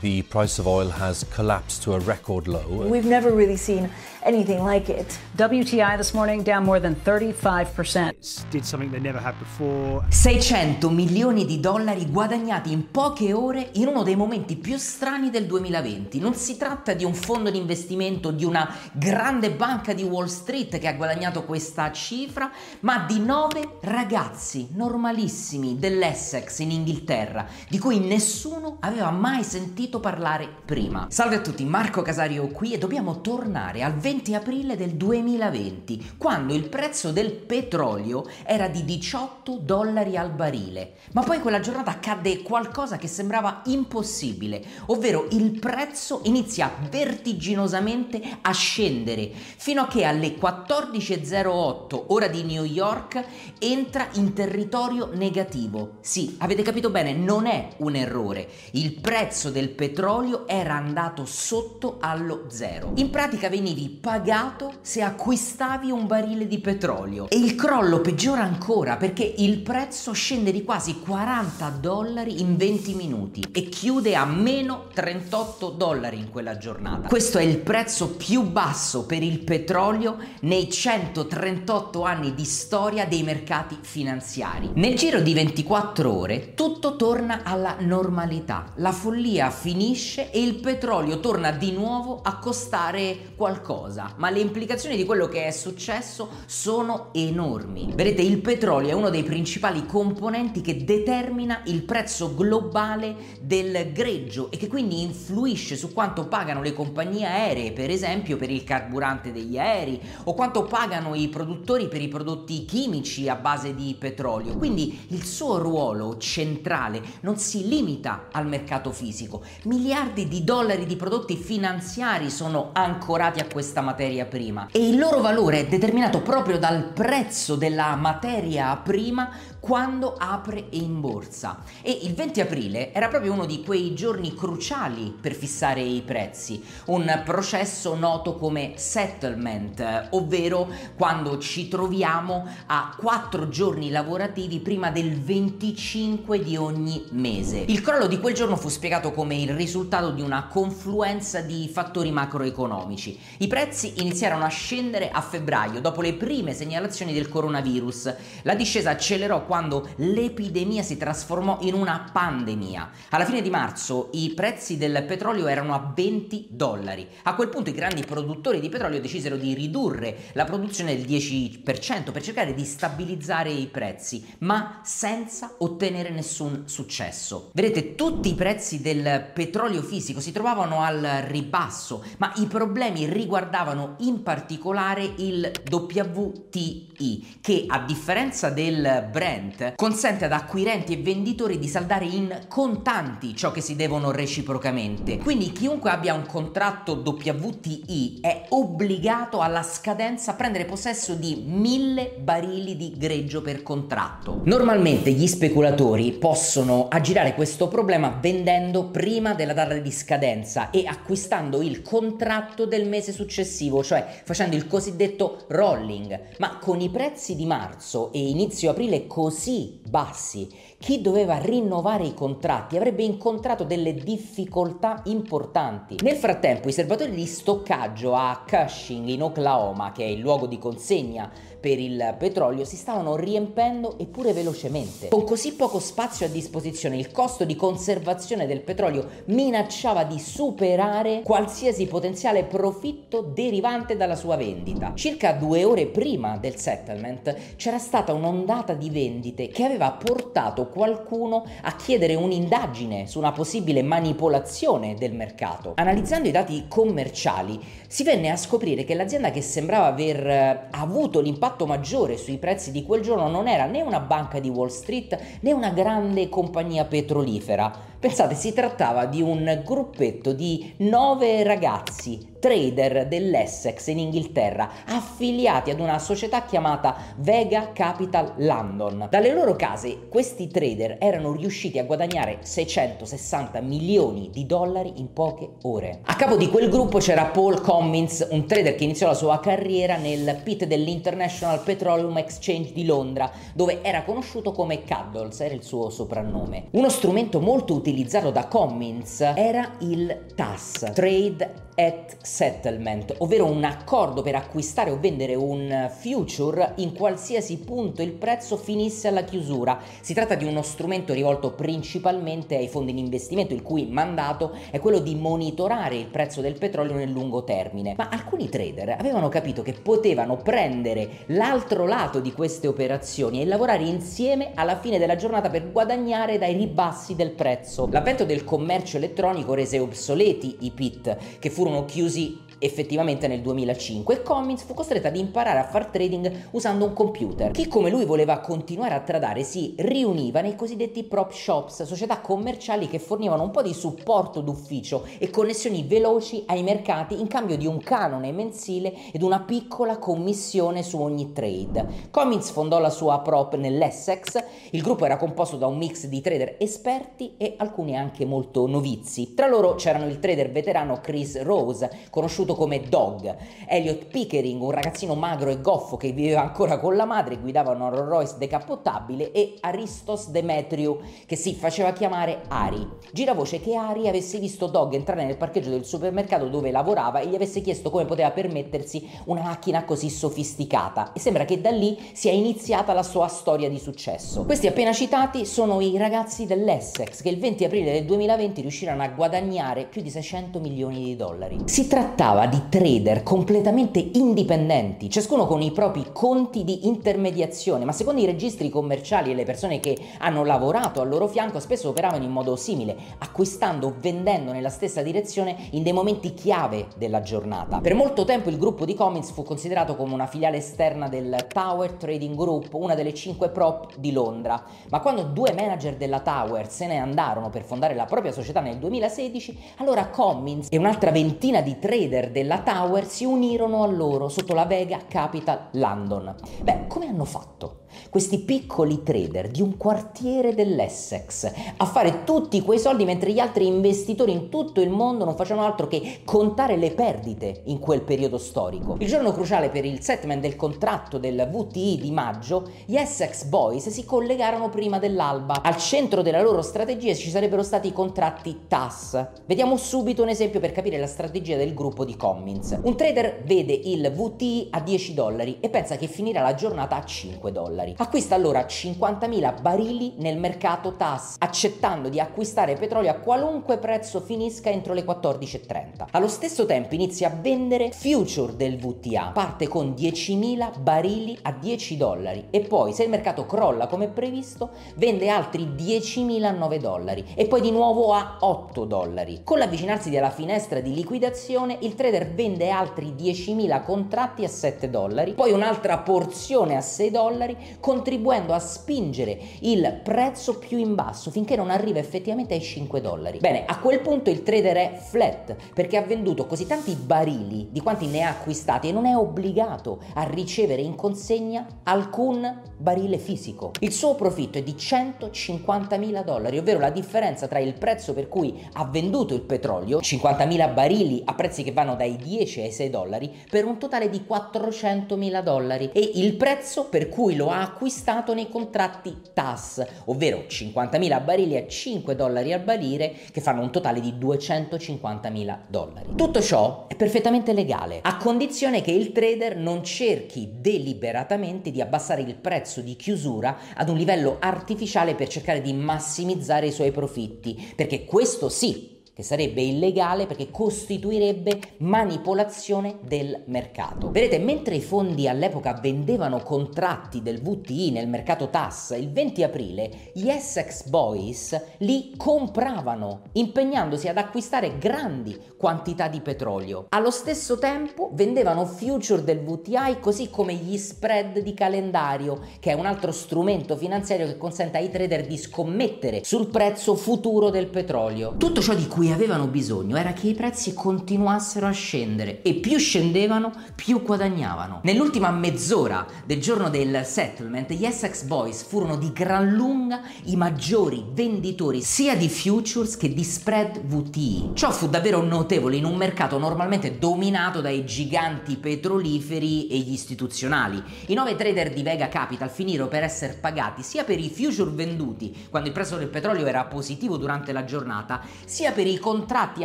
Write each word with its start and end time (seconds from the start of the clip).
The 0.00 0.22
price 0.22 0.58
of 0.58 0.66
oil 0.66 0.88
has 0.88 1.24
collapsed 1.24 1.82
to 1.82 1.92
a 1.92 1.98
record 1.98 2.46
low. 2.46 2.86
We've 2.88 3.04
never 3.04 3.30
really 3.32 3.58
seen 3.58 3.90
anything 4.22 4.64
like 4.64 4.88
it. 4.88 5.18
WTI 5.36 5.98
this 5.98 6.14
morning 6.14 6.42
down 6.42 6.64
more 6.64 6.80
than 6.80 6.94
35%. 6.94 8.48
Did 8.50 8.64
something 8.64 8.90
they 8.90 8.98
never 8.98 9.20
had 9.20 9.34
before. 9.38 10.06
600 10.08 10.88
milioni 10.90 11.44
di 11.44 11.60
dollari 11.60 12.06
guadagnati 12.10 12.72
in 12.72 12.90
poche 12.90 13.34
ore 13.34 13.70
in 13.74 13.88
uno 13.88 14.02
dei 14.02 14.16
momenti 14.16 14.56
più 14.56 14.78
strani 14.78 15.28
del 15.28 15.44
2020. 15.44 16.18
Non 16.18 16.34
si 16.34 16.56
tratta 16.56 16.94
di 16.94 17.04
un 17.04 17.12
fondo 17.12 17.50
di 17.50 17.58
investimento 17.58 18.30
di 18.30 18.44
una 18.44 18.74
grande 18.92 19.50
banca 19.50 19.92
di 19.92 20.02
Wall 20.02 20.26
Street 20.26 20.78
che 20.78 20.88
ha 20.88 20.94
guadagnato 20.94 21.44
questa 21.44 21.92
cifra, 21.92 22.50
ma 22.80 23.04
di 23.06 23.20
nove 23.20 23.76
ragazzi 23.82 24.68
normalissimi 24.72 25.78
dell'Essex 25.78 26.60
in 26.60 26.70
Inghilterra, 26.70 27.46
di 27.68 27.78
cui 27.78 27.98
nessuno 27.98 28.78
aveva 28.80 29.10
mai 29.10 29.44
sentito 29.44 29.88
sentito 29.90 29.98
parlare 29.98 30.48
prima. 30.64 31.08
Salve 31.10 31.36
a 31.36 31.40
tutti, 31.40 31.64
Marco 31.64 32.02
Casario 32.02 32.46
qui 32.46 32.72
e 32.72 32.78
dobbiamo 32.78 33.20
tornare 33.20 33.82
al 33.82 33.94
20 33.94 34.34
aprile 34.34 34.76
del 34.76 34.92
2020, 34.92 36.12
quando 36.16 36.54
il 36.54 36.68
prezzo 36.68 37.10
del 37.10 37.32
petrolio 37.32 38.24
era 38.44 38.68
di 38.68 38.84
18 38.84 39.58
dollari 39.60 40.16
al 40.16 40.30
barile. 40.30 40.94
Ma 41.12 41.22
poi 41.22 41.40
quella 41.40 41.58
giornata 41.58 41.90
accadde 41.90 42.42
qualcosa 42.42 42.98
che 42.98 43.08
sembrava 43.08 43.62
impossibile, 43.64 44.62
ovvero 44.86 45.26
il 45.32 45.58
prezzo 45.58 46.20
inizia 46.24 46.70
vertiginosamente 46.88 48.20
a 48.42 48.52
scendere, 48.52 49.32
fino 49.32 49.82
a 49.82 49.88
che 49.88 50.04
alle 50.04 50.36
14.08 50.36 52.04
ora 52.08 52.28
di 52.28 52.44
New 52.44 52.64
York 52.64 53.24
entra 53.58 54.06
in 54.12 54.34
territorio 54.34 55.10
negativo. 55.12 55.96
Sì, 56.00 56.36
avete 56.38 56.62
capito 56.62 56.90
bene, 56.90 57.12
non 57.12 57.46
è 57.46 57.70
un 57.78 57.96
errore. 57.96 58.48
Il 58.72 58.92
prezzo 59.00 59.50
del 59.50 59.78
petrolio 59.80 60.46
era 60.46 60.74
andato 60.74 61.24
sotto 61.24 61.96
allo 62.00 62.44
zero. 62.48 62.92
In 62.96 63.08
pratica 63.08 63.48
venivi 63.48 63.88
pagato 63.88 64.74
se 64.82 65.00
acquistavi 65.00 65.90
un 65.90 66.06
barile 66.06 66.46
di 66.46 66.58
petrolio. 66.58 67.30
E 67.30 67.38
il 67.38 67.54
crollo 67.54 68.02
peggiora 68.02 68.42
ancora 68.42 68.98
perché 68.98 69.24
il 69.38 69.60
prezzo 69.60 70.12
scende 70.12 70.52
di 70.52 70.64
quasi 70.64 70.98
40 70.98 71.78
dollari 71.80 72.42
in 72.42 72.58
20 72.58 72.94
minuti 72.94 73.42
e 73.50 73.70
chiude 73.70 74.14
a 74.16 74.26
meno 74.26 74.88
38 74.92 75.70
dollari 75.70 76.18
in 76.18 76.28
quella 76.28 76.58
giornata. 76.58 77.08
Questo 77.08 77.38
è 77.38 77.42
il 77.42 77.56
prezzo 77.56 78.16
più 78.16 78.42
basso 78.42 79.06
per 79.06 79.22
il 79.22 79.38
petrolio 79.38 80.18
nei 80.40 80.70
138 80.70 82.02
anni 82.02 82.34
di 82.34 82.44
storia 82.44 83.06
dei 83.06 83.22
mercati 83.22 83.78
finanziari. 83.80 84.72
Nel 84.74 84.94
giro 84.94 85.22
di 85.22 85.32
24 85.32 86.12
ore 86.12 86.52
tutto 86.52 86.96
torna 86.96 87.40
alla 87.44 87.76
normalità. 87.78 88.72
La 88.74 88.92
follia 88.92 89.48
finisce 89.48 89.68
finisce 89.70 90.32
e 90.32 90.42
il 90.42 90.56
petrolio 90.56 91.20
torna 91.20 91.52
di 91.52 91.70
nuovo 91.70 92.18
a 92.24 92.38
costare 92.38 93.34
qualcosa, 93.36 94.14
ma 94.16 94.28
le 94.28 94.40
implicazioni 94.40 94.96
di 94.96 95.04
quello 95.04 95.28
che 95.28 95.46
è 95.46 95.52
successo 95.52 96.28
sono 96.46 97.10
enormi. 97.12 97.92
Vedete, 97.94 98.20
il 98.20 98.40
petrolio 98.40 98.90
è 98.90 98.94
uno 98.94 99.10
dei 99.10 99.22
principali 99.22 99.86
componenti 99.86 100.60
che 100.60 100.82
determina 100.82 101.62
il 101.66 101.84
prezzo 101.84 102.34
globale 102.34 103.14
del 103.40 103.92
greggio 103.92 104.50
e 104.50 104.56
che 104.56 104.66
quindi 104.66 105.02
influisce 105.02 105.76
su 105.76 105.92
quanto 105.92 106.26
pagano 106.26 106.62
le 106.62 106.72
compagnie 106.72 107.26
aeree, 107.26 107.70
per 107.70 107.90
esempio 107.90 108.36
per 108.36 108.50
il 108.50 108.64
carburante 108.64 109.30
degli 109.30 109.56
aerei, 109.56 110.00
o 110.24 110.34
quanto 110.34 110.64
pagano 110.64 111.14
i 111.14 111.28
produttori 111.28 111.86
per 111.86 112.02
i 112.02 112.08
prodotti 112.08 112.64
chimici 112.64 113.28
a 113.28 113.36
base 113.36 113.72
di 113.72 113.94
petrolio. 113.96 114.56
Quindi 114.56 115.06
il 115.10 115.24
suo 115.24 115.58
ruolo 115.58 116.16
centrale 116.18 117.00
non 117.20 117.36
si 117.36 117.68
limita 117.68 118.26
al 118.32 118.48
mercato 118.48 118.90
fisico, 118.90 119.44
miliardi 119.64 120.28
di 120.28 120.44
dollari 120.44 120.86
di 120.86 120.96
prodotti 120.96 121.36
finanziari 121.36 122.30
sono 122.30 122.70
ancorati 122.72 123.40
a 123.40 123.46
questa 123.46 123.80
materia 123.80 124.24
prima. 124.24 124.68
E 124.72 124.88
il 124.88 124.98
loro 124.98 125.20
valore 125.20 125.60
è 125.60 125.66
determinato 125.66 126.20
proprio 126.20 126.58
dal 126.58 126.84
prezzo 126.92 127.56
della 127.56 127.94
materia 127.96 128.76
prima 128.76 129.30
quando 129.60 130.16
apre 130.18 130.64
in 130.70 131.00
borsa. 131.00 131.62
E 131.82 132.00
il 132.02 132.14
20 132.14 132.40
aprile 132.40 132.92
era 132.92 133.08
proprio 133.08 133.32
uno 133.32 133.44
di 133.44 133.62
quei 133.62 133.94
giorni 133.94 134.34
cruciali 134.34 135.14
per 135.20 135.34
fissare 135.34 135.82
i 135.82 136.00
prezzi, 136.02 136.62
un 136.86 137.22
processo 137.24 137.94
noto 137.94 138.36
come 138.36 138.72
settlement, 138.76 140.08
ovvero 140.10 140.68
quando 140.96 141.38
ci 141.38 141.68
troviamo 141.68 142.46
a 142.66 142.94
quattro 142.96 143.48
giorni 143.48 143.90
lavorativi 143.90 144.60
prima 144.60 144.90
del 144.90 145.20
25 145.20 146.42
di 146.42 146.56
ogni 146.56 147.04
mese. 147.10 147.64
Il 147.68 147.82
crollo 147.82 148.06
di 148.06 148.18
quel 148.18 148.34
giorno 148.34 148.56
fu 148.56 148.68
spiegato 148.68 149.12
come 149.12 149.36
il 149.36 149.54
risultato 149.54 150.10
di 150.10 150.22
una 150.22 150.46
confluenza 150.46 151.40
di 151.40 151.68
fattori 151.72 152.10
macroeconomici. 152.10 153.18
I 153.38 153.46
prezzi 153.46 154.00
iniziarono 154.00 154.44
a 154.44 154.48
scendere 154.48 155.10
a 155.10 155.20
febbraio 155.20 155.80
dopo 155.80 156.00
le 156.00 156.14
prime 156.14 156.54
segnalazioni 156.54 157.12
del 157.12 157.28
coronavirus. 157.28 158.14
La 158.42 158.54
discesa 158.54 158.90
accelerò 158.90 159.44
quando 159.50 159.88
l'epidemia 159.96 160.84
si 160.84 160.96
trasformò 160.96 161.58
in 161.62 161.74
una 161.74 162.08
pandemia. 162.12 162.90
Alla 163.08 163.24
fine 163.24 163.42
di 163.42 163.50
marzo 163.50 164.10
i 164.12 164.30
prezzi 164.30 164.76
del 164.76 165.02
petrolio 165.08 165.48
erano 165.48 165.74
a 165.74 165.92
20 165.92 166.50
dollari. 166.50 167.08
A 167.24 167.34
quel 167.34 167.48
punto 167.48 167.70
i 167.70 167.72
grandi 167.72 168.04
produttori 168.04 168.60
di 168.60 168.68
petrolio 168.68 169.00
decisero 169.00 169.34
di 169.34 169.52
ridurre 169.52 170.16
la 170.34 170.44
produzione 170.44 170.94
del 170.94 171.04
10% 171.04 171.64
per 172.12 172.22
cercare 172.22 172.54
di 172.54 172.64
stabilizzare 172.64 173.50
i 173.50 173.66
prezzi, 173.66 174.24
ma 174.38 174.82
senza 174.84 175.56
ottenere 175.58 176.10
nessun 176.10 176.62
successo. 176.66 177.50
Vedete, 177.52 177.96
tutti 177.96 178.28
i 178.28 178.34
prezzi 178.36 178.80
del 178.80 179.32
petrolio 179.34 179.82
fisico 179.82 180.20
si 180.20 180.30
trovavano 180.30 180.80
al 180.82 181.24
ribasso, 181.26 182.04
ma 182.18 182.32
i 182.36 182.46
problemi 182.46 183.06
riguardavano 183.06 183.96
in 183.98 184.22
particolare 184.22 185.02
il 185.16 185.50
WTI, 185.68 187.38
che 187.40 187.64
a 187.66 187.80
differenza 187.80 188.48
del 188.50 189.08
Brent 189.10 189.38
Brent 189.40 189.74
consente 189.76 190.26
ad 190.26 190.32
acquirenti 190.32 190.92
e 190.92 191.02
venditori 191.02 191.58
di 191.58 191.66
saldare 191.66 192.04
in 192.04 192.44
contanti 192.48 193.34
ciò 193.34 193.50
che 193.50 193.60
si 193.60 193.74
devono 193.74 194.10
reciprocamente. 194.10 195.18
Quindi 195.18 195.52
chiunque 195.52 195.90
abbia 195.90 196.14
un 196.14 196.26
contratto 196.26 197.02
WTI 197.04 198.18
è 198.20 198.44
obbligato 198.50 199.40
alla 199.40 199.62
scadenza 199.62 200.32
a 200.32 200.34
prendere 200.34 200.66
possesso 200.66 201.14
di 201.14 201.42
1000 201.46 202.16
barili 202.20 202.76
di 202.76 202.94
greggio 202.96 203.40
per 203.40 203.62
contratto. 203.62 204.42
Normalmente 204.44 205.10
gli 205.10 205.26
speculatori 205.26 206.12
possono 206.12 206.88
aggirare 206.88 207.34
questo 207.34 207.68
problema 207.68 208.16
vendendo 208.20 208.88
prima 208.88 209.34
della 209.34 209.54
data 209.54 209.74
di 209.74 209.90
scadenza 209.90 210.70
e 210.70 210.84
acquistando 210.86 211.62
il 211.62 211.82
contratto 211.82 212.66
del 212.66 212.86
mese 212.86 213.12
successivo, 213.12 213.82
cioè 213.82 214.06
facendo 214.24 214.56
il 214.56 214.66
cosiddetto 214.66 215.44
rolling. 215.48 216.36
Ma 216.38 216.58
con 216.58 216.80
i 216.80 216.90
prezzi 216.90 217.36
di 217.36 217.46
marzo 217.46 218.12
e 218.12 218.18
inizio 218.18 218.70
aprile 218.70 219.06
così 219.06 219.29
così 219.30 219.79
bassi, 219.90 220.48
chi 220.78 221.00
doveva 221.00 221.36
rinnovare 221.38 222.04
i 222.04 222.14
contratti 222.14 222.76
avrebbe 222.76 223.02
incontrato 223.02 223.64
delle 223.64 223.92
difficoltà 223.92 225.02
importanti. 225.06 225.96
Nel 226.02 226.16
frattempo 226.16 226.68
i 226.68 226.72
serbatoi 226.72 227.10
di 227.10 227.26
stoccaggio 227.26 228.14
a 228.14 228.44
Cushing 228.48 229.08
in 229.08 229.22
Oklahoma, 229.22 229.92
che 229.92 230.04
è 230.04 230.08
il 230.08 230.20
luogo 230.20 230.46
di 230.46 230.58
consegna 230.58 231.30
per 231.60 231.78
il 231.78 232.14
petrolio, 232.18 232.64
si 232.64 232.76
stavano 232.76 233.16
riempendo 233.16 233.98
eppure 233.98 234.32
velocemente. 234.32 235.08
Con 235.08 235.24
così 235.24 235.54
poco 235.54 235.80
spazio 235.80 236.24
a 236.24 236.30
disposizione, 236.30 236.96
il 236.96 237.10
costo 237.10 237.44
di 237.44 237.56
conservazione 237.56 238.46
del 238.46 238.60
petrolio 238.62 239.06
minacciava 239.26 240.04
di 240.04 240.18
superare 240.18 241.22
qualsiasi 241.22 241.86
potenziale 241.86 242.44
profitto 242.44 243.20
derivante 243.20 243.96
dalla 243.96 244.16
sua 244.16 244.36
vendita. 244.36 244.92
Circa 244.94 245.32
due 245.32 245.64
ore 245.64 245.86
prima 245.86 246.38
del 246.38 246.56
settlement 246.56 247.34
c'era 247.56 247.78
stata 247.78 248.12
un'ondata 248.12 248.72
di 248.72 248.88
vendite 248.88 249.48
che 249.48 249.64
aveva 249.64 249.79
portato 249.88 250.68
qualcuno 250.68 251.44
a 251.62 251.74
chiedere 251.76 252.14
un'indagine 252.14 253.06
su 253.06 253.18
una 253.18 253.32
possibile 253.32 253.82
manipolazione 253.82 254.94
del 254.94 255.14
mercato. 255.14 255.72
Analizzando 255.76 256.28
i 256.28 256.32
dati 256.32 256.66
commerciali 256.68 257.58
si 257.86 258.02
venne 258.02 258.30
a 258.30 258.36
scoprire 258.36 258.84
che 258.84 258.94
l'azienda 258.94 259.30
che 259.30 259.42
sembrava 259.42 259.86
aver 259.86 260.26
eh, 260.26 260.66
avuto 260.70 261.20
l'impatto 261.20 261.66
maggiore 261.66 262.16
sui 262.16 262.38
prezzi 262.38 262.70
di 262.70 262.84
quel 262.84 263.00
giorno 263.00 263.28
non 263.28 263.48
era 263.48 263.64
né 263.64 263.80
una 263.80 264.00
banca 264.00 264.38
di 264.38 264.48
Wall 264.48 264.68
Street 264.68 265.18
né 265.40 265.52
una 265.52 265.70
grande 265.70 266.28
compagnia 266.28 266.84
petrolifera. 266.84 267.72
Pensate, 267.98 268.34
si 268.34 268.52
trattava 268.52 269.06
di 269.06 269.22
un 269.22 269.62
gruppetto 269.64 270.32
di 270.32 270.74
nove 270.78 271.42
ragazzi 271.42 272.29
trader 272.40 273.06
dell'Essex 273.06 273.86
in 273.88 273.98
Inghilterra, 273.98 274.68
affiliati 274.86 275.70
ad 275.70 275.78
una 275.78 275.98
società 275.98 276.44
chiamata 276.44 276.96
Vega 277.18 277.70
Capital 277.72 278.32
London. 278.38 279.06
Dalle 279.10 279.32
loro 279.32 279.54
case 279.54 280.08
questi 280.08 280.48
trader 280.48 280.96
erano 280.98 281.36
riusciti 281.36 281.78
a 281.78 281.84
guadagnare 281.84 282.38
660 282.40 283.60
milioni 283.60 284.30
di 284.32 284.46
dollari 284.46 284.94
in 284.96 285.12
poche 285.12 285.50
ore. 285.62 286.00
A 286.06 286.16
capo 286.16 286.36
di 286.36 286.48
quel 286.48 286.68
gruppo 286.68 286.98
c'era 286.98 287.26
Paul 287.26 287.60
Cummins, 287.60 288.26
un 288.30 288.46
trader 288.46 288.74
che 288.74 288.84
iniziò 288.84 289.06
la 289.06 289.14
sua 289.14 289.38
carriera 289.38 289.96
nel 289.96 290.40
pit 290.42 290.64
dell'International 290.64 291.62
Petroleum 291.62 292.16
Exchange 292.18 292.72
di 292.72 292.84
Londra, 292.84 293.30
dove 293.54 293.82
era 293.82 294.02
conosciuto 294.02 294.52
come 294.52 294.82
Cuddles, 294.82 295.40
era 295.40 295.54
il 295.54 295.62
suo 295.62 295.90
soprannome. 295.90 296.68
Uno 296.72 296.88
strumento 296.88 297.40
molto 297.40 297.74
utilizzato 297.74 298.30
da 298.30 298.46
Cummins 298.46 299.20
era 299.20 299.72
il 299.80 300.26
TAS, 300.34 300.90
Trade 300.94 301.68
at 301.76 302.16
Settlement, 302.30 303.14
ovvero 303.18 303.44
un 303.44 303.64
accordo 303.64 304.22
per 304.22 304.36
acquistare 304.36 304.90
o 304.90 304.98
vendere 305.00 305.34
un 305.34 305.90
future 305.90 306.74
in 306.76 306.94
qualsiasi 306.94 307.58
punto 307.58 308.02
il 308.02 308.12
prezzo 308.12 308.56
finisse 308.56 309.08
alla 309.08 309.24
chiusura. 309.24 309.80
Si 310.00 310.14
tratta 310.14 310.36
di 310.36 310.44
uno 310.44 310.62
strumento 310.62 311.12
rivolto 311.12 311.52
principalmente 311.52 312.56
ai 312.56 312.68
fondi 312.68 312.94
di 312.94 313.00
investimento, 313.00 313.52
il 313.52 313.62
cui 313.62 313.86
mandato 313.86 314.52
è 314.70 314.78
quello 314.78 315.00
di 315.00 315.16
monitorare 315.16 315.96
il 315.96 316.06
prezzo 316.06 316.40
del 316.40 316.56
petrolio 316.56 316.94
nel 316.94 317.10
lungo 317.10 317.42
termine. 317.42 317.94
Ma 317.96 318.08
alcuni 318.10 318.48
trader 318.48 318.96
avevano 318.98 319.28
capito 319.28 319.62
che 319.62 319.72
potevano 319.72 320.36
prendere 320.36 321.24
l'altro 321.26 321.86
lato 321.86 322.20
di 322.20 322.32
queste 322.32 322.68
operazioni 322.68 323.42
e 323.42 323.46
lavorare 323.46 323.82
insieme 323.82 324.52
alla 324.54 324.78
fine 324.78 324.98
della 324.98 325.16
giornata 325.16 325.50
per 325.50 325.72
guadagnare 325.72 326.38
dai 326.38 326.54
ribassi 326.54 327.16
del 327.16 327.32
prezzo. 327.32 327.88
L'avvento 327.90 328.24
del 328.24 328.44
commercio 328.44 328.98
elettronico 328.98 329.54
rese 329.54 329.80
obsoleti 329.80 330.58
i 330.60 330.70
PIT, 330.70 331.38
che 331.40 331.50
furono 331.50 331.70
furono 331.70 331.84
chiusi 332.20 332.49
effettivamente 332.60 333.26
nel 333.26 333.40
2005 333.40 334.14
e 334.14 334.22
Cummins 334.22 334.62
fu 334.62 334.74
costretto 334.74 335.08
ad 335.08 335.16
imparare 335.16 335.58
a 335.58 335.64
far 335.64 335.86
trading 335.86 336.48
usando 336.52 336.84
un 336.84 336.92
computer. 336.92 337.50
Chi 337.50 337.66
come 337.66 337.90
lui 337.90 338.04
voleva 338.04 338.38
continuare 338.38 338.94
a 338.94 339.00
tradare 339.00 339.42
si 339.42 339.74
riuniva 339.78 340.40
nei 340.42 340.54
cosiddetti 340.54 341.04
prop 341.04 341.32
shops, 341.32 341.82
società 341.82 342.20
commerciali 342.20 342.86
che 342.86 342.98
fornivano 342.98 343.42
un 343.42 343.50
po' 343.50 343.62
di 343.62 343.72
supporto 343.72 344.40
d'ufficio 344.42 345.06
e 345.18 345.30
connessioni 345.30 345.84
veloci 345.84 346.44
ai 346.46 346.62
mercati 346.62 347.18
in 347.18 347.26
cambio 347.26 347.56
di 347.56 347.66
un 347.66 347.78
canone 347.78 348.30
mensile 348.30 348.94
ed 349.12 349.22
una 349.22 349.40
piccola 349.40 349.98
commissione 349.98 350.82
su 350.82 351.00
ogni 351.00 351.32
trade. 351.32 352.08
Cummins 352.10 352.50
fondò 352.50 352.78
la 352.78 352.90
sua 352.90 353.20
prop 353.20 353.56
nell'Essex, 353.56 354.42
il 354.70 354.82
gruppo 354.82 355.06
era 355.06 355.16
composto 355.16 355.56
da 355.56 355.66
un 355.66 355.78
mix 355.78 356.06
di 356.06 356.20
trader 356.20 356.56
esperti 356.58 357.34
e 357.38 357.54
alcuni 357.56 357.96
anche 357.96 358.26
molto 358.26 358.66
novizi. 358.66 359.34
Tra 359.34 359.46
loro 359.48 359.74
c'erano 359.76 360.06
il 360.06 360.18
trader 360.18 360.50
veterano 360.50 361.00
Chris 361.00 361.40
Rose, 361.42 361.90
conosciuto 362.10 362.49
conosciuto 362.50 362.54
come 362.54 362.80
Dog, 362.88 363.36
Elliot 363.66 364.06
Pickering, 364.06 364.60
un 364.60 364.70
ragazzino 364.70 365.14
magro 365.14 365.50
e 365.50 365.60
goffo 365.60 365.96
che 365.96 366.12
viveva 366.12 366.42
ancora 366.42 366.78
con 366.78 366.96
la 366.96 367.04
madre, 367.04 367.38
guidava 367.38 367.72
una 367.72 367.88
Rolls 367.88 368.08
Royce 368.08 368.34
decapottabile, 368.38 369.32
e 369.32 369.54
Aristos 369.60 370.28
Demetriou, 370.28 370.98
che 371.26 371.36
si 371.36 371.54
faceva 371.54 371.92
chiamare 371.92 372.42
Ari. 372.48 372.86
Gira 373.12 373.34
voce 373.34 373.60
che 373.60 373.74
Ari 373.74 374.08
avesse 374.08 374.38
visto 374.38 374.66
Dog 374.66 374.94
entrare 374.94 375.24
nel 375.24 375.36
parcheggio 375.36 375.70
del 375.70 375.84
supermercato 375.84 376.48
dove 376.48 376.70
lavorava 376.70 377.20
e 377.20 377.28
gli 377.28 377.34
avesse 377.34 377.60
chiesto 377.60 377.90
come 377.90 378.04
poteva 378.04 378.30
permettersi 378.30 379.08
una 379.24 379.42
macchina 379.42 379.84
così 379.84 380.10
sofisticata 380.10 381.12
e 381.12 381.20
sembra 381.20 381.44
che 381.44 381.60
da 381.60 381.70
lì 381.70 381.98
sia 382.12 382.32
iniziata 382.32 382.92
la 382.92 383.02
sua 383.02 383.28
storia 383.28 383.68
di 383.68 383.78
successo. 383.78 384.44
Questi 384.44 384.66
appena 384.66 384.92
citati 384.92 385.44
sono 385.44 385.80
i 385.80 385.96
ragazzi 385.96 386.46
dell'Essex 386.46 387.22
che 387.22 387.28
il 387.28 387.38
20 387.38 387.64
aprile 387.64 387.92
del 387.92 388.04
2020 388.04 388.60
riuscirono 388.60 389.02
a 389.02 389.08
guadagnare 389.08 389.84
più 389.84 390.02
di 390.02 390.10
600 390.10 390.58
milioni 390.60 391.04
di 391.04 391.16
dollari. 391.16 391.58
Si 391.64 391.86
trattava 391.86 392.39
parlava 392.40 392.46
di 392.46 392.62
trader 392.68 393.22
completamente 393.22 393.98
indipendenti, 393.98 395.10
ciascuno 395.10 395.46
con 395.46 395.60
i 395.60 395.72
propri 395.72 396.06
conti 396.12 396.64
di 396.64 396.86
intermediazione, 396.86 397.84
ma 397.84 397.92
secondo 397.92 398.22
i 398.22 398.26
registri 398.26 398.70
commerciali 398.70 399.30
e 399.30 399.34
le 399.34 399.44
persone 399.44 399.80
che 399.80 399.98
hanno 400.18 400.44
lavorato 400.44 401.00
al 401.02 401.08
loro 401.08 401.26
fianco 401.26 401.60
spesso 401.60 401.90
operavano 401.90 402.24
in 402.24 402.30
modo 402.30 402.56
simile, 402.56 402.96
acquistando 403.18 403.88
o 403.88 403.94
vendendo 403.98 404.52
nella 404.52 404.70
stessa 404.70 405.02
direzione 405.02 405.68
in 405.72 405.82
dei 405.82 405.92
momenti 405.92 406.32
chiave 406.32 406.86
della 406.96 407.20
giornata. 407.20 407.80
Per 407.80 407.94
molto 407.94 408.24
tempo 408.24 408.48
il 408.48 408.58
gruppo 408.58 408.84
di 408.84 408.94
Cummins 408.94 409.30
fu 409.30 409.42
considerato 409.42 409.96
come 409.96 410.14
una 410.14 410.26
filiale 410.26 410.58
esterna 410.58 411.08
del 411.08 411.46
Tower 411.52 411.92
Trading 411.92 412.36
Group, 412.36 412.72
una 412.72 412.94
delle 412.94 413.12
cinque 413.12 413.50
prop 413.50 413.96
di 413.96 414.12
Londra, 414.12 414.62
ma 414.88 415.00
quando 415.00 415.24
due 415.24 415.52
manager 415.52 415.96
della 415.96 416.20
Tower 416.20 416.70
se 416.70 416.86
ne 416.86 416.98
andarono 416.98 417.50
per 417.50 417.64
fondare 417.64 417.94
la 417.94 418.04
propria 418.04 418.32
società 418.32 418.60
nel 418.60 418.78
2016, 418.78 419.58
allora 419.76 420.06
Cummins 420.06 420.68
e 420.70 420.78
un'altra 420.78 421.10
ventina 421.10 421.60
di 421.60 421.78
trader 421.78 422.29
della 422.30 422.60
Tower 422.60 423.06
si 423.06 423.24
unirono 423.24 423.82
a 423.82 423.86
loro 423.86 424.28
sotto 424.28 424.54
la 424.54 424.66
Vega 424.66 425.00
Capital 425.06 425.68
London. 425.72 426.34
Beh, 426.62 426.86
come 426.86 427.06
hanno 427.06 427.24
fatto? 427.24 427.80
questi 428.08 428.38
piccoli 428.38 429.02
trader 429.02 429.48
di 429.48 429.62
un 429.62 429.76
quartiere 429.76 430.54
dell'Essex 430.54 431.52
a 431.76 431.84
fare 431.84 432.24
tutti 432.24 432.60
quei 432.62 432.78
soldi 432.78 433.04
mentre 433.04 433.32
gli 433.32 433.38
altri 433.38 433.66
investitori 433.66 434.32
in 434.32 434.48
tutto 434.48 434.80
il 434.80 434.90
mondo 434.90 435.24
non 435.24 435.36
facevano 435.36 435.66
altro 435.66 435.86
che 435.86 436.20
contare 436.24 436.76
le 436.76 436.92
perdite 436.92 437.62
in 437.66 437.78
quel 437.78 438.02
periodo 438.02 438.38
storico. 438.38 438.96
Il 438.98 439.08
giorno 439.08 439.32
cruciale 439.32 439.70
per 439.70 439.84
il 439.84 440.02
settlement 440.02 440.40
del 440.40 440.56
contratto 440.56 441.18
del 441.18 441.48
VTI 441.50 441.98
di 441.98 442.10
maggio, 442.10 442.68
gli 442.84 442.96
Essex 442.96 443.44
Boys 443.44 443.88
si 443.88 444.04
collegarono 444.04 444.68
prima 444.68 444.98
dell'alba. 444.98 445.60
Al 445.62 445.76
centro 445.76 446.22
della 446.22 446.42
loro 446.42 446.62
strategia 446.62 447.14
ci 447.14 447.30
sarebbero 447.30 447.62
stati 447.62 447.88
i 447.88 447.92
contratti 447.92 448.62
TAS. 448.68 449.26
Vediamo 449.46 449.76
subito 449.76 450.22
un 450.22 450.28
esempio 450.28 450.60
per 450.60 450.72
capire 450.72 450.98
la 450.98 451.06
strategia 451.06 451.56
del 451.56 451.74
gruppo 451.74 452.04
di 452.04 452.16
Cummins. 452.20 452.78
Un 452.82 452.96
trader 452.96 453.42
vede 453.44 453.72
il 453.72 454.12
VTI 454.14 454.68
a 454.72 454.80
10 454.80 455.14
dollari 455.14 455.56
e 455.60 455.70
pensa 455.70 455.96
che 455.96 456.06
finirà 456.06 456.42
la 456.42 456.54
giornata 456.54 456.96
a 456.96 457.04
5 457.04 457.50
dollari. 457.50 457.94
Acquista 457.96 458.34
allora 458.34 458.60
50.000 458.60 459.62
barili 459.62 460.12
nel 460.18 460.38
mercato 460.38 460.96
TAS, 460.96 461.36
accettando 461.38 462.10
di 462.10 462.20
acquistare 462.20 462.74
petrolio 462.74 463.10
a 463.10 463.14
qualunque 463.14 463.78
prezzo 463.78 464.20
finisca 464.20 464.68
entro 464.68 464.92
le 464.92 465.04
14.30. 465.04 466.08
Allo 466.10 466.28
stesso 466.28 466.66
tempo 466.66 466.94
inizia 466.94 467.28
a 467.28 467.34
vendere 467.40 467.90
future 467.92 468.54
del 468.54 468.76
VTA, 468.76 469.30
parte 469.32 469.66
con 469.66 469.94
10.000 469.96 470.78
barili 470.78 471.38
a 471.42 471.52
10 471.52 471.96
dollari 471.96 472.48
e 472.50 472.60
poi 472.60 472.92
se 472.92 473.04
il 473.04 473.08
mercato 473.08 473.46
crolla 473.46 473.86
come 473.86 474.08
previsto 474.08 474.70
vende 474.96 475.30
altri 475.30 475.64
10.000 475.64 476.44
a 476.44 476.50
9 476.50 476.78
dollari 476.78 477.24
e 477.34 477.46
poi 477.46 477.62
di 477.62 477.70
nuovo 477.70 478.12
a 478.12 478.36
8 478.40 478.84
dollari. 478.84 479.40
Con 479.42 479.56
l'avvicinarsi 479.56 480.10
della 480.10 480.30
finestra 480.30 480.80
di 480.80 480.92
liquidazione 480.92 481.78
il 481.80 481.94
trader 481.94 482.08
vende 482.18 482.70
altri 482.70 483.14
10.000 483.16 483.82
contratti 483.82 484.44
a 484.44 484.48
7 484.48 484.90
dollari, 484.90 485.34
poi 485.34 485.52
un'altra 485.52 485.98
porzione 485.98 486.76
a 486.76 486.80
6 486.80 487.10
dollari 487.10 487.56
contribuendo 487.80 488.52
a 488.52 488.58
spingere 488.58 489.38
il 489.60 490.00
prezzo 490.02 490.58
più 490.58 490.78
in 490.78 490.94
basso 490.94 491.30
finché 491.30 491.56
non 491.56 491.70
arriva 491.70 491.98
effettivamente 491.98 492.54
ai 492.54 492.60
5 492.60 493.00
dollari. 493.00 493.38
Bene, 493.38 493.64
a 493.64 493.78
quel 493.78 494.00
punto 494.00 494.30
il 494.30 494.42
trader 494.42 494.76
è 494.76 494.96
flat 494.96 495.56
perché 495.74 495.96
ha 495.96 496.02
venduto 496.02 496.46
così 496.46 496.66
tanti 496.66 496.94
barili 496.94 497.68
di 497.70 497.80
quanti 497.80 498.06
ne 498.06 498.22
ha 498.22 498.30
acquistati 498.30 498.88
e 498.88 498.92
non 498.92 499.06
è 499.06 499.16
obbligato 499.16 500.00
a 500.14 500.24
ricevere 500.24 500.82
in 500.82 500.94
consegna 500.94 501.66
alcun 501.84 502.62
barile 502.76 503.18
fisico. 503.18 503.72
Il 503.80 503.92
suo 503.92 504.14
profitto 504.14 504.58
è 504.58 504.62
di 504.62 504.76
150 504.76 505.96
mila 505.96 506.22
dollari, 506.22 506.58
ovvero 506.58 506.78
la 506.78 506.90
differenza 506.90 507.46
tra 507.46 507.58
il 507.58 507.74
prezzo 507.74 508.14
per 508.14 508.28
cui 508.28 508.66
ha 508.74 508.84
venduto 508.84 509.34
il 509.34 509.42
petrolio, 509.42 510.00
50 510.00 510.44
mila 510.46 510.68
barili 510.68 511.22
a 511.24 511.34
prezzi 511.34 511.62
che 511.62 511.72
vanno 511.72 511.89
dai 511.96 512.16
10 512.16 512.60
ai 512.60 512.72
6 512.72 512.90
dollari, 512.90 513.34
per 513.48 513.64
un 513.64 513.78
totale 513.78 514.08
di 514.08 514.24
400 514.24 515.16
mila 515.16 515.40
dollari 515.40 515.90
e 515.92 516.12
il 516.14 516.34
prezzo 516.34 516.86
per 516.86 517.08
cui 517.08 517.36
lo 517.36 517.50
ha 517.50 517.62
acquistato 517.62 518.34
nei 518.34 518.48
contratti 518.48 519.16
TAS, 519.32 519.84
ovvero 520.06 520.44
50.000 520.48 521.24
barili 521.24 521.56
a 521.56 521.66
5 521.66 522.14
dollari 522.14 522.52
al 522.52 522.60
barile 522.60 523.14
che 523.32 523.40
fanno 523.40 523.62
un 523.62 523.70
totale 523.70 524.00
di 524.00 524.12
250.000 524.12 525.58
dollari. 525.68 526.14
Tutto 526.16 526.40
ciò 526.40 526.86
è 526.88 526.94
perfettamente 526.94 527.52
legale, 527.52 528.00
a 528.02 528.16
condizione 528.16 528.80
che 528.80 528.90
il 528.90 529.12
trader 529.12 529.56
non 529.56 529.82
cerchi 529.84 530.56
deliberatamente 530.58 531.70
di 531.70 531.80
abbassare 531.80 532.22
il 532.22 532.34
prezzo 532.34 532.80
di 532.80 532.96
chiusura 532.96 533.58
ad 533.74 533.88
un 533.88 533.96
livello 533.96 534.36
artificiale 534.40 535.14
per 535.14 535.28
cercare 535.28 535.60
di 535.60 535.72
massimizzare 535.72 536.66
i 536.66 536.72
suoi 536.72 536.90
profitti, 536.90 537.72
perché 537.74 538.04
questo 538.04 538.48
sì 538.48 538.98
che 539.20 539.22
sarebbe 539.22 539.60
illegale 539.60 540.26
perché 540.26 540.50
costituirebbe 540.50 541.60
manipolazione 541.78 542.98
del 543.02 543.42
mercato. 543.46 544.10
Vedete, 544.10 544.38
mentre 544.38 544.76
i 544.76 544.80
fondi 544.80 545.28
all'epoca 545.28 545.74
vendevano 545.74 546.40
contratti 546.40 547.22
del 547.22 547.40
VTI 547.40 547.90
nel 547.90 548.08
mercato 548.08 548.48
TAS 548.48 548.96
il 548.98 549.12
20 549.12 549.42
aprile, 549.42 549.90
gli 550.14 550.28
Essex 550.28 550.86
Boys 550.86 551.60
li 551.78 552.14
compravano, 552.16 553.22
impegnandosi 553.32 554.08
ad 554.08 554.16
acquistare 554.16 554.78
grandi 554.78 555.38
quantità 555.56 556.08
di 556.08 556.20
petrolio. 556.20 556.86
Allo 556.88 557.10
stesso 557.10 557.58
tempo 557.58 558.10
vendevano 558.14 558.64
future 558.64 559.22
del 559.22 559.40
VTI 559.40 560.00
così 560.00 560.30
come 560.30 560.54
gli 560.54 560.78
spread 560.78 561.40
di 561.40 561.52
calendario, 561.52 562.40
che 562.58 562.70
è 562.70 562.74
un 562.74 562.86
altro 562.86 563.12
strumento 563.12 563.76
finanziario 563.76 564.26
che 564.26 564.38
consente 564.38 564.78
ai 564.78 564.90
trader 564.90 565.26
di 565.26 565.36
scommettere 565.36 566.24
sul 566.24 566.46
prezzo 566.48 566.94
futuro 566.94 567.50
del 567.50 567.66
petrolio. 567.66 568.34
Tutto 568.38 568.62
ciò 568.62 568.74
di 568.74 568.86
cui 568.86 569.09
avevano 569.12 569.46
bisogno 569.46 569.96
era 569.96 570.12
che 570.12 570.28
i 570.28 570.34
prezzi 570.34 570.74
continuassero 570.74 571.66
a 571.66 571.72
scendere 571.72 572.42
e 572.42 572.54
più 572.54 572.78
scendevano 572.78 573.52
più 573.74 574.02
guadagnavano. 574.02 574.80
Nell'ultima 574.84 575.30
mezz'ora 575.30 576.06
del 576.24 576.40
giorno 576.40 576.70
del 576.70 577.04
settlement 577.04 577.72
gli 577.72 577.84
Essex 577.84 578.22
Boys 578.24 578.62
furono 578.62 578.96
di 578.96 579.12
gran 579.12 579.48
lunga 579.50 580.02
i 580.24 580.36
maggiori 580.36 581.04
venditori 581.12 581.82
sia 581.82 582.16
di 582.16 582.28
futures 582.28 582.96
che 582.96 583.12
di 583.12 583.24
spread 583.24 583.80
VTI. 583.82 584.50
Ciò 584.54 584.70
fu 584.70 584.88
davvero 584.88 585.22
notevole 585.22 585.76
in 585.76 585.84
un 585.84 585.96
mercato 585.96 586.38
normalmente 586.38 586.98
dominato 586.98 587.60
dai 587.60 587.84
giganti 587.84 588.56
petroliferi 588.56 589.68
e 589.68 589.78
gli 589.78 589.92
istituzionali. 589.92 590.82
I 591.06 591.14
nove 591.14 591.36
trader 591.36 591.72
di 591.72 591.82
Vega 591.82 592.08
Capital 592.08 592.50
finirono 592.50 592.88
per 592.88 593.02
essere 593.02 593.38
pagati 593.40 593.82
sia 593.82 594.04
per 594.04 594.18
i 594.18 594.30
future 594.30 594.70
venduti 594.70 595.46
quando 595.50 595.68
il 595.68 595.74
prezzo 595.74 595.96
del 595.96 596.08
petrolio 596.08 596.46
era 596.46 596.64
positivo 596.64 597.16
durante 597.16 597.52
la 597.52 597.64
giornata, 597.64 598.20
sia 598.44 598.72
per 598.72 598.86
i 598.86 598.98
contratti 599.00 599.64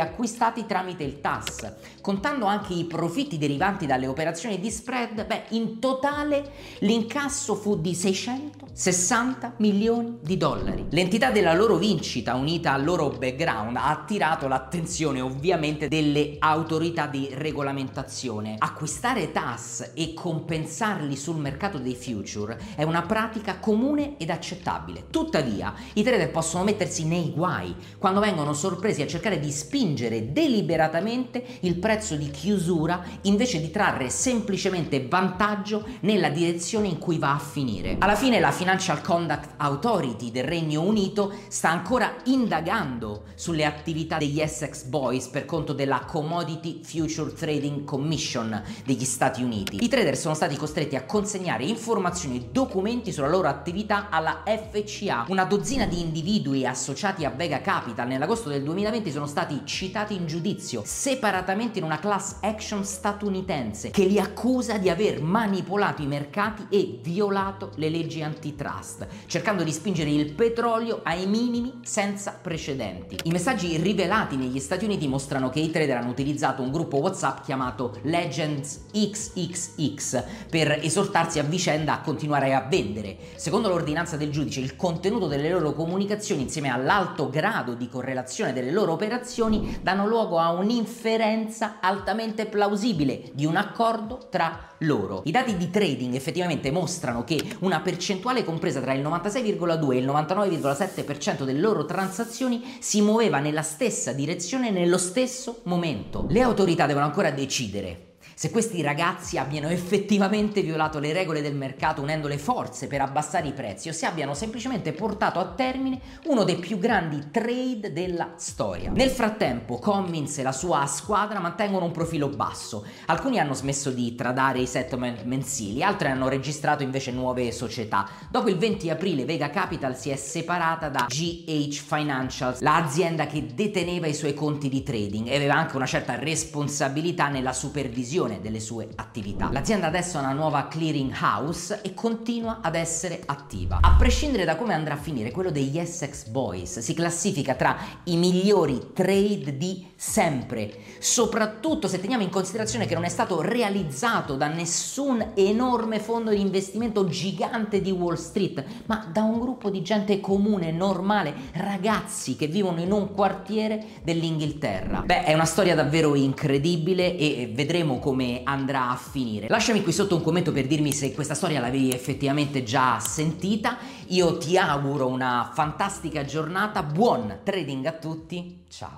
acquistati 0.00 0.66
tramite 0.66 1.04
il 1.04 1.20
TAS. 1.20 1.74
Contando 2.00 2.46
anche 2.46 2.72
i 2.72 2.84
profitti 2.84 3.38
derivanti 3.38 3.86
dalle 3.86 4.08
operazioni 4.08 4.58
di 4.58 4.70
spread, 4.70 5.24
beh, 5.24 5.44
in 5.50 5.78
totale 5.78 6.50
l'incasso 6.80 7.54
fu 7.54 7.80
di 7.80 7.94
660 7.94 9.54
milioni 9.58 10.18
di 10.20 10.36
dollari. 10.36 10.86
L'entità 10.90 11.30
della 11.30 11.54
loro 11.54 11.76
vincita, 11.76 12.34
unita 12.34 12.72
al 12.72 12.84
loro 12.84 13.10
background, 13.10 13.76
ha 13.76 13.90
attirato 13.90 14.48
l'attenzione 14.48 15.20
ovviamente 15.20 15.86
delle 15.88 16.36
autorità 16.38 17.06
di 17.06 17.28
regolamentazione. 17.32 18.56
Acquistare 18.58 19.30
TAS 19.32 19.92
e 19.94 20.14
compensarli 20.14 21.16
sul 21.16 21.36
mercato 21.36 21.78
dei 21.78 21.94
future 21.94 22.58
è 22.74 22.82
una 22.82 23.02
pratica 23.02 23.58
comune 23.58 24.16
ed 24.16 24.30
accettabile. 24.30 25.04
Tuttavia, 25.10 25.74
i 25.94 26.02
trader 26.02 26.30
possono 26.30 26.64
mettersi 26.64 27.04
nei 27.04 27.30
guai 27.30 27.74
quando 27.98 28.20
vengono 28.20 28.52
sorpresi 28.52 29.02
a 29.02 29.06
cercare 29.16 29.40
di 29.40 29.50
spingere 29.50 30.32
deliberatamente 30.32 31.42
il 31.60 31.76
prezzo 31.76 32.16
di 32.16 32.30
chiusura 32.30 33.02
invece 33.22 33.60
di 33.60 33.70
trarre 33.70 34.10
semplicemente 34.10 35.06
vantaggio 35.08 35.86
nella 36.00 36.28
direzione 36.28 36.88
in 36.88 36.98
cui 36.98 37.18
va 37.18 37.34
a 37.34 37.38
finire. 37.38 37.96
Alla 37.98 38.14
fine 38.14 38.38
la 38.40 38.50
Financial 38.50 39.00
Conduct 39.00 39.54
Authority 39.56 40.30
del 40.30 40.44
Regno 40.44 40.82
Unito 40.82 41.32
sta 41.48 41.70
ancora 41.70 42.14
indagando 42.24 43.24
sulle 43.34 43.64
attività 43.64 44.18
degli 44.18 44.40
Essex 44.40 44.84
Boys 44.84 45.28
per 45.28 45.46
conto 45.46 45.72
della 45.72 46.04
Commodity 46.06 46.80
Future 46.82 47.32
Trading 47.32 47.84
Commission 47.84 48.62
degli 48.84 49.04
Stati 49.04 49.42
Uniti. 49.42 49.82
I 49.82 49.88
trader 49.88 50.16
sono 50.16 50.34
stati 50.34 50.56
costretti 50.56 50.94
a 50.96 51.04
consegnare 51.04 51.64
informazioni 51.64 52.36
e 52.36 52.48
documenti 52.52 53.12
sulla 53.12 53.28
loro 53.28 53.48
attività 53.48 54.08
alla 54.10 54.42
FCA. 54.44 55.24
Una 55.28 55.44
dozzina 55.44 55.86
di 55.86 56.00
individui 56.00 56.66
associati 56.66 57.24
a 57.24 57.30
Vega 57.30 57.62
Capital 57.62 58.06
nell'agosto 58.06 58.50
del 58.50 58.62
2020 58.62 59.05
sono 59.10 59.26
stati 59.26 59.62
citati 59.64 60.14
in 60.14 60.26
giudizio 60.26 60.82
separatamente 60.84 61.78
in 61.78 61.84
una 61.84 61.98
class 61.98 62.36
action 62.40 62.84
statunitense 62.84 63.90
che 63.90 64.04
li 64.04 64.18
accusa 64.18 64.78
di 64.78 64.90
aver 64.90 65.22
manipolato 65.22 66.02
i 66.02 66.06
mercati 66.06 66.66
e 66.68 66.98
violato 67.02 67.72
le 67.76 67.88
leggi 67.88 68.22
antitrust, 68.22 69.06
cercando 69.26 69.62
di 69.62 69.72
spingere 69.72 70.10
il 70.10 70.32
petrolio 70.32 71.00
ai 71.02 71.26
minimi 71.26 71.80
senza 71.82 72.38
precedenti. 72.40 73.18
I 73.24 73.30
messaggi 73.30 73.76
rivelati 73.76 74.36
negli 74.36 74.60
Stati 74.60 74.84
Uniti 74.84 75.06
mostrano 75.06 75.50
che 75.50 75.60
i 75.60 75.70
trader 75.70 75.98
hanno 75.98 76.10
utilizzato 76.10 76.62
un 76.62 76.70
gruppo 76.70 76.98
WhatsApp 76.98 77.44
chiamato 77.44 77.98
Legends 78.02 78.86
XXX 78.92 80.24
per 80.50 80.80
esortarsi 80.82 81.38
a 81.38 81.42
vicenda 81.42 81.94
a 81.94 82.00
continuare 82.00 82.54
a 82.54 82.66
vendere. 82.68 83.16
Secondo 83.36 83.68
l'ordinanza 83.68 84.16
del 84.16 84.30
giudice, 84.30 84.60
il 84.60 84.76
contenuto 84.76 85.26
delle 85.26 85.50
loro 85.50 85.72
comunicazioni 85.72 86.42
insieme 86.42 86.70
all'alto 86.70 87.30
grado 87.30 87.74
di 87.74 87.88
correlazione 87.88 88.52
delle 88.52 88.70
loro 88.70 88.95
operazioni 88.96 89.78
danno 89.80 90.06
luogo 90.06 90.38
a 90.38 90.50
un'inferenza 90.50 91.76
altamente 91.80 92.46
plausibile 92.46 93.30
di 93.32 93.46
un 93.46 93.56
accordo 93.56 94.26
tra 94.30 94.70
loro. 94.78 95.22
I 95.24 95.30
dati 95.30 95.56
di 95.56 95.70
trading 95.70 96.14
effettivamente 96.14 96.70
mostrano 96.70 97.22
che 97.22 97.40
una 97.60 97.80
percentuale 97.80 98.44
compresa 98.44 98.80
tra 98.80 98.92
il 98.92 99.02
96,2 99.02 99.92
e 99.92 99.96
il 99.98 100.06
99,7% 100.06 101.44
delle 101.44 101.60
loro 101.60 101.84
transazioni 101.84 102.76
si 102.80 103.00
muoveva 103.00 103.38
nella 103.38 103.62
stessa 103.62 104.12
direzione 104.12 104.70
nello 104.70 104.98
stesso 104.98 105.60
momento. 105.64 106.26
Le 106.28 106.40
autorità 106.40 106.86
devono 106.86 107.04
ancora 107.04 107.30
decidere 107.30 108.15
se 108.38 108.50
questi 108.50 108.82
ragazzi 108.82 109.38
abbiano 109.38 109.70
effettivamente 109.70 110.60
violato 110.60 110.98
le 110.98 111.14
regole 111.14 111.40
del 111.40 111.54
mercato 111.54 112.02
unendo 112.02 112.28
le 112.28 112.36
forze 112.36 112.86
per 112.86 113.00
abbassare 113.00 113.48
i 113.48 113.54
prezzi 113.54 113.88
o 113.88 113.94
se 113.94 114.04
abbiano 114.04 114.34
semplicemente 114.34 114.92
portato 114.92 115.38
a 115.38 115.46
termine 115.46 115.98
uno 116.24 116.44
dei 116.44 116.56
più 116.56 116.78
grandi 116.78 117.30
trade 117.30 117.94
della 117.94 118.34
storia. 118.36 118.90
Nel 118.90 119.08
frattempo 119.08 119.78
Commins 119.78 120.36
e 120.36 120.42
la 120.42 120.52
sua 120.52 120.84
squadra 120.84 121.40
mantengono 121.40 121.86
un 121.86 121.92
profilo 121.92 122.28
basso. 122.28 122.84
Alcuni 123.06 123.38
hanno 123.38 123.54
smesso 123.54 123.88
di 123.88 124.14
tradare 124.14 124.58
i 124.58 124.66
settlement 124.66 125.22
mensili, 125.22 125.82
altri 125.82 126.08
hanno 126.08 126.28
registrato 126.28 126.82
invece 126.82 127.12
nuove 127.12 127.50
società. 127.52 128.06
Dopo 128.28 128.50
il 128.50 128.58
20 128.58 128.90
aprile 128.90 129.24
Vega 129.24 129.48
Capital 129.48 129.96
si 129.96 130.10
è 130.10 130.16
separata 130.16 130.90
da 130.90 131.06
GH 131.08 131.72
Financials, 131.72 132.60
l'azienda 132.60 133.26
che 133.26 133.46
deteneva 133.54 134.06
i 134.06 134.14
suoi 134.14 134.34
conti 134.34 134.68
di 134.68 134.82
trading 134.82 135.26
e 135.26 135.36
aveva 135.36 135.54
anche 135.54 135.76
una 135.76 135.86
certa 135.86 136.18
responsabilità 136.18 137.28
nella 137.28 137.54
supervisione 137.54 138.24
delle 138.40 138.60
sue 138.60 138.88
attività. 138.96 139.48
L'azienda 139.52 139.86
adesso 139.86 140.18
ha 140.18 140.20
una 140.20 140.32
nuova 140.32 140.66
clearing 140.66 141.14
house 141.20 141.80
e 141.82 141.94
continua 141.94 142.58
ad 142.60 142.74
essere 142.74 143.22
attiva. 143.24 143.78
A 143.80 143.94
prescindere 143.96 144.44
da 144.44 144.56
come 144.56 144.74
andrà 144.74 144.94
a 144.94 144.98
finire, 144.98 145.30
quello 145.30 145.50
degli 145.50 145.78
Essex 145.78 146.26
Boys 146.26 146.80
si 146.80 146.94
classifica 146.94 147.54
tra 147.54 147.76
i 148.04 148.16
migliori 148.16 148.90
trade 148.92 149.56
di 149.56 149.86
sempre, 149.94 150.72
soprattutto 150.98 151.88
se 151.88 152.00
teniamo 152.00 152.22
in 152.22 152.28
considerazione 152.28 152.86
che 152.86 152.94
non 152.94 153.04
è 153.04 153.08
stato 153.08 153.40
realizzato 153.40 154.34
da 154.34 154.48
nessun 154.48 155.32
enorme 155.34 156.00
fondo 156.00 156.30
di 156.30 156.40
investimento 156.40 157.06
gigante 157.06 157.80
di 157.80 157.90
Wall 157.92 158.16
Street, 158.16 158.64
ma 158.86 159.08
da 159.10 159.22
un 159.22 159.38
gruppo 159.38 159.70
di 159.70 159.82
gente 159.82 160.20
comune, 160.20 160.72
normale, 160.72 161.32
ragazzi 161.52 162.36
che 162.36 162.46
vivono 162.46 162.80
in 162.80 162.92
un 162.92 163.14
quartiere 163.14 163.84
dell'Inghilterra. 164.02 165.02
Beh, 165.04 165.24
è 165.24 165.32
una 165.32 165.44
storia 165.44 165.74
davvero 165.74 166.14
incredibile 166.14 167.16
e 167.16 167.50
vedremo 167.54 167.98
come 168.16 168.40
andrà 168.44 168.88
a 168.88 168.96
finire. 168.96 169.46
Lasciami 169.46 169.82
qui 169.82 169.92
sotto 169.92 170.16
un 170.16 170.22
commento 170.22 170.50
per 170.50 170.66
dirmi 170.66 170.90
se 170.90 171.12
questa 171.12 171.34
storia 171.34 171.60
l'avevi 171.60 171.92
effettivamente 171.92 172.62
già 172.62 172.98
sentita. 172.98 173.76
Io 174.06 174.38
ti 174.38 174.56
auguro 174.56 175.06
una 175.06 175.50
fantastica 175.52 176.24
giornata, 176.24 176.82
buon 176.82 177.40
trading 177.42 177.84
a 177.84 177.92
tutti, 177.92 178.62
ciao! 178.70 178.94